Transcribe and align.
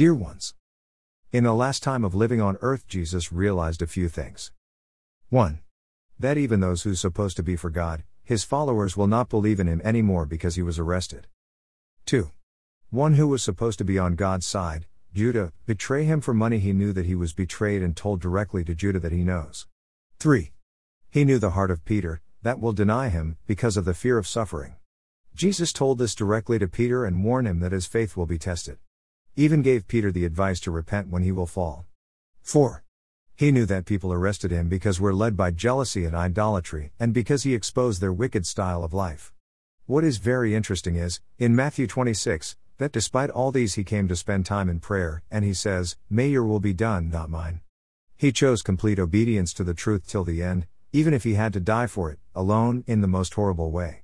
Dear 0.00 0.14
ones, 0.14 0.54
in 1.30 1.44
the 1.44 1.52
last 1.52 1.82
time 1.82 2.06
of 2.06 2.14
living 2.14 2.40
on 2.40 2.56
earth, 2.62 2.88
Jesus 2.88 3.34
realized 3.34 3.82
a 3.82 3.86
few 3.86 4.08
things. 4.08 4.50
1. 5.28 5.60
That 6.18 6.38
even 6.38 6.60
those 6.60 6.84
who's 6.84 6.98
supposed 6.98 7.36
to 7.36 7.42
be 7.42 7.54
for 7.54 7.68
God, 7.68 8.04
his 8.24 8.42
followers 8.42 8.96
will 8.96 9.06
not 9.06 9.28
believe 9.28 9.60
in 9.60 9.66
him 9.66 9.82
anymore 9.84 10.24
because 10.24 10.54
he 10.54 10.62
was 10.62 10.78
arrested. 10.78 11.26
2. 12.06 12.30
One 12.88 13.16
who 13.16 13.28
was 13.28 13.42
supposed 13.42 13.76
to 13.76 13.84
be 13.84 13.98
on 13.98 14.14
God's 14.14 14.46
side, 14.46 14.86
Judah, 15.12 15.52
betray 15.66 16.04
him 16.04 16.22
for 16.22 16.32
money 16.32 16.60
he 16.60 16.72
knew 16.72 16.94
that 16.94 17.04
he 17.04 17.14
was 17.14 17.34
betrayed 17.34 17.82
and 17.82 17.94
told 17.94 18.22
directly 18.22 18.64
to 18.64 18.74
Judah 18.74 19.00
that 19.00 19.12
he 19.12 19.22
knows. 19.22 19.66
3. 20.18 20.50
He 21.10 21.26
knew 21.26 21.38
the 21.38 21.50
heart 21.50 21.70
of 21.70 21.84
Peter, 21.84 22.22
that 22.40 22.58
will 22.58 22.72
deny 22.72 23.10
him, 23.10 23.36
because 23.46 23.76
of 23.76 23.84
the 23.84 23.92
fear 23.92 24.16
of 24.16 24.26
suffering. 24.26 24.76
Jesus 25.34 25.74
told 25.74 25.98
this 25.98 26.14
directly 26.14 26.58
to 26.58 26.66
Peter 26.66 27.04
and 27.04 27.22
warned 27.22 27.48
him 27.48 27.60
that 27.60 27.72
his 27.72 27.84
faith 27.84 28.16
will 28.16 28.24
be 28.24 28.38
tested. 28.38 28.78
Even 29.36 29.62
gave 29.62 29.86
Peter 29.86 30.10
the 30.10 30.24
advice 30.24 30.58
to 30.60 30.70
repent 30.70 31.08
when 31.08 31.22
he 31.22 31.30
will 31.30 31.46
fall. 31.46 31.86
4. 32.42 32.82
He 33.36 33.52
knew 33.52 33.64
that 33.66 33.86
people 33.86 34.12
arrested 34.12 34.50
him 34.50 34.68
because 34.68 35.00
we're 35.00 35.12
led 35.12 35.36
by 35.36 35.50
jealousy 35.50 36.04
and 36.04 36.14
idolatry, 36.14 36.92
and 36.98 37.14
because 37.14 37.44
he 37.44 37.54
exposed 37.54 38.00
their 38.00 38.12
wicked 38.12 38.44
style 38.44 38.82
of 38.82 38.92
life. 38.92 39.32
What 39.86 40.04
is 40.04 40.18
very 40.18 40.54
interesting 40.54 40.96
is, 40.96 41.20
in 41.38 41.56
Matthew 41.56 41.86
26, 41.86 42.56
that 42.78 42.92
despite 42.92 43.30
all 43.30 43.52
these 43.52 43.74
he 43.74 43.84
came 43.84 44.08
to 44.08 44.16
spend 44.16 44.46
time 44.46 44.68
in 44.68 44.80
prayer, 44.80 45.22
and 45.30 45.44
he 45.44 45.54
says, 45.54 45.96
May 46.10 46.28
your 46.28 46.44
will 46.44 46.60
be 46.60 46.74
done, 46.74 47.08
not 47.08 47.30
mine. 47.30 47.60
He 48.16 48.32
chose 48.32 48.62
complete 48.62 48.98
obedience 48.98 49.54
to 49.54 49.64
the 49.64 49.74
truth 49.74 50.06
till 50.06 50.24
the 50.24 50.42
end, 50.42 50.66
even 50.92 51.14
if 51.14 51.24
he 51.24 51.34
had 51.34 51.52
to 51.52 51.60
die 51.60 51.86
for 51.86 52.10
it, 52.10 52.18
alone, 52.34 52.84
in 52.86 53.00
the 53.00 53.06
most 53.06 53.34
horrible 53.34 53.70
way. 53.70 54.02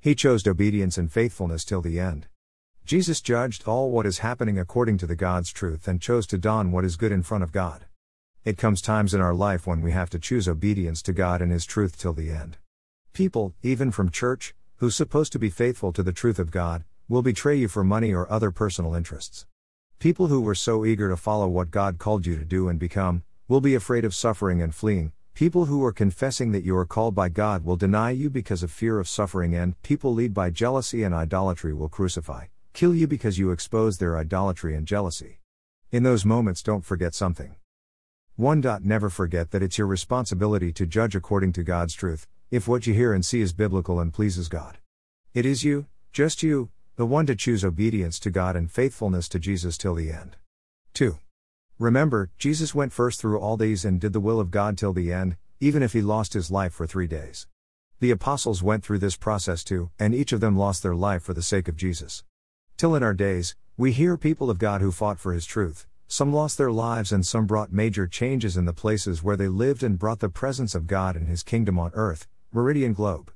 He 0.00 0.14
chose 0.14 0.46
obedience 0.46 0.98
and 0.98 1.10
faithfulness 1.10 1.64
till 1.64 1.80
the 1.80 2.00
end. 2.00 2.26
Jesus 2.86 3.22
judged 3.22 3.66
all 3.66 3.90
what 3.90 4.04
is 4.04 4.18
happening 4.18 4.58
according 4.58 4.98
to 4.98 5.06
the 5.06 5.16
God's 5.16 5.50
truth 5.50 5.88
and 5.88 6.02
chose 6.02 6.26
to 6.26 6.36
don 6.36 6.70
what 6.70 6.84
is 6.84 6.96
good 6.96 7.12
in 7.12 7.22
front 7.22 7.42
of 7.42 7.50
God. 7.50 7.86
It 8.44 8.58
comes 8.58 8.82
times 8.82 9.14
in 9.14 9.22
our 9.22 9.32
life 9.32 9.66
when 9.66 9.80
we 9.80 9.92
have 9.92 10.10
to 10.10 10.18
choose 10.18 10.46
obedience 10.46 11.00
to 11.02 11.14
God 11.14 11.40
and 11.40 11.50
His 11.50 11.64
truth 11.64 11.98
till 11.98 12.12
the 12.12 12.30
end. 12.30 12.58
People, 13.14 13.54
even 13.62 13.90
from 13.90 14.10
church, 14.10 14.54
who's 14.76 14.94
supposed 14.94 15.32
to 15.32 15.38
be 15.38 15.48
faithful 15.48 15.94
to 15.94 16.02
the 16.02 16.12
truth 16.12 16.38
of 16.38 16.50
God, 16.50 16.84
will 17.08 17.22
betray 17.22 17.56
you 17.56 17.68
for 17.68 17.82
money 17.82 18.12
or 18.12 18.30
other 18.30 18.50
personal 18.50 18.94
interests. 18.94 19.46
People 19.98 20.26
who 20.26 20.42
were 20.42 20.54
so 20.54 20.84
eager 20.84 21.08
to 21.08 21.16
follow 21.16 21.48
what 21.48 21.70
God 21.70 21.98
called 21.98 22.26
you 22.26 22.36
to 22.36 22.44
do 22.44 22.68
and 22.68 22.78
become, 22.78 23.22
will 23.48 23.62
be 23.62 23.74
afraid 23.74 24.04
of 24.04 24.14
suffering 24.14 24.60
and 24.60 24.74
fleeing, 24.74 25.12
People 25.34 25.64
who 25.64 25.84
are 25.84 25.92
confessing 25.92 26.52
that 26.52 26.62
you 26.62 26.76
are 26.76 26.86
called 26.86 27.12
by 27.12 27.28
God 27.28 27.64
will 27.64 27.74
deny 27.74 28.10
you 28.10 28.30
because 28.30 28.62
of 28.62 28.70
fear 28.70 29.00
of 29.00 29.08
suffering, 29.08 29.52
and 29.52 29.80
people 29.82 30.14
lead 30.14 30.32
by 30.32 30.50
jealousy 30.50 31.02
and 31.02 31.12
idolatry 31.12 31.74
will 31.74 31.88
crucify, 31.88 32.44
kill 32.74 32.92
you 32.92 33.06
because 33.06 33.38
you 33.38 33.52
expose 33.52 33.98
their 33.98 34.18
idolatry 34.18 34.74
and 34.74 34.84
jealousy. 34.84 35.38
In 35.92 36.02
those 36.02 36.24
moments, 36.24 36.60
don't 36.60 36.84
forget 36.84 37.14
something. 37.14 37.54
1. 38.34 38.80
Never 38.82 39.08
forget 39.08 39.52
that 39.52 39.62
it's 39.62 39.78
your 39.78 39.86
responsibility 39.86 40.72
to 40.72 40.84
judge 40.84 41.14
according 41.14 41.52
to 41.52 41.62
God's 41.62 41.94
truth, 41.94 42.26
if 42.50 42.66
what 42.66 42.84
you 42.84 42.92
hear 42.92 43.14
and 43.14 43.24
see 43.24 43.40
is 43.40 43.52
biblical 43.52 44.00
and 44.00 44.12
pleases 44.12 44.48
God. 44.48 44.78
It 45.34 45.46
is 45.46 45.62
you, 45.62 45.86
just 46.12 46.42
you, 46.42 46.70
the 46.96 47.06
one 47.06 47.26
to 47.26 47.36
choose 47.36 47.64
obedience 47.64 48.18
to 48.18 48.30
God 48.30 48.56
and 48.56 48.68
faithfulness 48.68 49.28
to 49.28 49.38
Jesus 49.38 49.78
till 49.78 49.94
the 49.94 50.10
end. 50.10 50.36
2. 50.94 51.16
Remember, 51.78 52.30
Jesus 52.38 52.74
went 52.74 52.92
first 52.92 53.20
through 53.20 53.38
all 53.38 53.56
these 53.56 53.84
and 53.84 54.00
did 54.00 54.12
the 54.12 54.18
will 54.18 54.40
of 54.40 54.50
God 54.50 54.76
till 54.76 54.92
the 54.92 55.12
end, 55.12 55.36
even 55.60 55.80
if 55.80 55.92
he 55.92 56.02
lost 56.02 56.32
his 56.32 56.50
life 56.50 56.72
for 56.72 56.88
three 56.88 57.06
days. 57.06 57.46
The 58.00 58.10
apostles 58.10 58.64
went 58.64 58.82
through 58.82 58.98
this 58.98 59.16
process 59.16 59.62
too, 59.62 59.90
and 59.96 60.12
each 60.12 60.32
of 60.32 60.40
them 60.40 60.56
lost 60.56 60.82
their 60.82 60.96
life 60.96 61.22
for 61.22 61.34
the 61.34 61.42
sake 61.42 61.68
of 61.68 61.76
Jesus. 61.76 62.24
Till 62.76 62.96
in 62.96 63.04
our 63.04 63.14
days, 63.14 63.54
we 63.76 63.92
hear 63.92 64.16
people 64.16 64.50
of 64.50 64.58
God 64.58 64.80
who 64.80 64.90
fought 64.90 65.20
for 65.20 65.32
his 65.32 65.46
truth, 65.46 65.86
some 66.08 66.32
lost 66.32 66.58
their 66.58 66.72
lives 66.72 67.12
and 67.12 67.24
some 67.24 67.46
brought 67.46 67.72
major 67.72 68.08
changes 68.08 68.56
in 68.56 68.64
the 68.64 68.72
places 68.72 69.22
where 69.22 69.36
they 69.36 69.46
lived 69.46 69.84
and 69.84 69.98
brought 69.98 70.18
the 70.18 70.28
presence 70.28 70.74
of 70.74 70.88
God 70.88 71.14
and 71.14 71.28
his 71.28 71.44
kingdom 71.44 71.78
on 71.78 71.92
earth, 71.94 72.26
Meridian 72.52 72.92
Globe. 72.92 73.30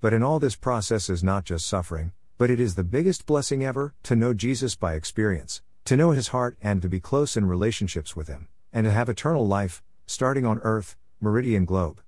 But 0.00 0.12
in 0.12 0.22
all 0.22 0.38
this 0.38 0.54
process 0.54 1.10
is 1.10 1.24
not 1.24 1.44
just 1.44 1.66
suffering, 1.66 2.12
but 2.38 2.48
it 2.48 2.60
is 2.60 2.76
the 2.76 2.84
biggest 2.84 3.26
blessing 3.26 3.64
ever 3.64 3.92
to 4.04 4.14
know 4.14 4.32
Jesus 4.32 4.76
by 4.76 4.94
experience, 4.94 5.62
to 5.84 5.96
know 5.96 6.12
his 6.12 6.28
heart 6.28 6.56
and 6.62 6.80
to 6.80 6.88
be 6.88 7.00
close 7.00 7.36
in 7.36 7.46
relationships 7.46 8.14
with 8.14 8.28
him, 8.28 8.46
and 8.72 8.84
to 8.84 8.92
have 8.92 9.08
eternal 9.08 9.46
life, 9.46 9.82
starting 10.06 10.46
on 10.46 10.60
earth, 10.60 10.96
meridian 11.20 11.64
globe. 11.64 12.00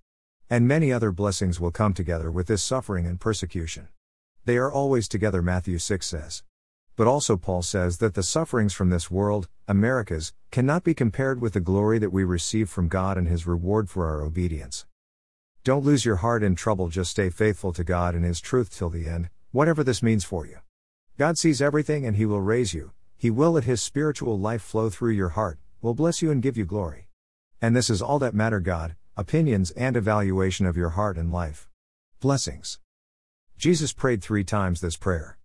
And 0.48 0.68
many 0.68 0.92
other 0.92 1.10
blessings 1.10 1.58
will 1.58 1.72
come 1.72 1.92
together 1.92 2.30
with 2.30 2.46
this 2.46 2.62
suffering 2.62 3.04
and 3.04 3.20
persecution. 3.20 3.88
They 4.44 4.56
are 4.56 4.70
always 4.70 5.08
together, 5.08 5.42
Matthew 5.42 5.78
6 5.78 6.06
says. 6.06 6.44
But 6.98 7.06
also, 7.06 7.36
Paul 7.36 7.62
says 7.62 7.98
that 7.98 8.14
the 8.14 8.24
sufferings 8.24 8.74
from 8.74 8.90
this 8.90 9.08
world, 9.08 9.46
America's, 9.68 10.32
cannot 10.50 10.82
be 10.82 10.94
compared 10.94 11.40
with 11.40 11.52
the 11.52 11.60
glory 11.60 12.00
that 12.00 12.12
we 12.12 12.24
receive 12.24 12.68
from 12.68 12.88
God 12.88 13.16
and 13.16 13.28
His 13.28 13.46
reward 13.46 13.88
for 13.88 14.04
our 14.08 14.20
obedience. 14.20 14.84
Don't 15.62 15.84
lose 15.84 16.04
your 16.04 16.16
heart 16.16 16.42
in 16.42 16.56
trouble, 16.56 16.88
just 16.88 17.12
stay 17.12 17.30
faithful 17.30 17.72
to 17.72 17.84
God 17.84 18.16
and 18.16 18.24
His 18.24 18.40
truth 18.40 18.76
till 18.76 18.88
the 18.90 19.06
end, 19.06 19.30
whatever 19.52 19.84
this 19.84 20.02
means 20.02 20.24
for 20.24 20.44
you. 20.44 20.58
God 21.16 21.38
sees 21.38 21.62
everything 21.62 22.04
and 22.04 22.16
He 22.16 22.26
will 22.26 22.40
raise 22.40 22.74
you, 22.74 22.90
he 23.16 23.30
will 23.30 23.52
let 23.52 23.62
His 23.62 23.80
spiritual 23.80 24.36
life 24.36 24.62
flow 24.62 24.90
through 24.90 25.12
your 25.12 25.30
heart, 25.30 25.60
will 25.80 25.94
bless 25.94 26.20
you 26.20 26.32
and 26.32 26.42
give 26.42 26.56
you 26.56 26.64
glory. 26.64 27.06
And 27.62 27.76
this 27.76 27.90
is 27.90 28.02
all 28.02 28.18
that 28.18 28.34
matter 28.34 28.58
God, 28.58 28.96
opinions 29.16 29.70
and 29.72 29.96
evaluation 29.96 30.66
of 30.66 30.76
your 30.76 30.90
heart 30.90 31.16
and 31.16 31.32
life. 31.32 31.68
Blessings. 32.18 32.80
Jesus 33.56 33.92
prayed 33.92 34.20
three 34.20 34.42
times 34.42 34.80
this 34.80 34.96
prayer. 34.96 35.36